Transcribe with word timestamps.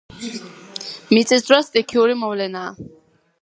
მიწისძვრა 1.17 1.59
სტიქიური 1.67 2.17
მოვლენაა 2.23 2.89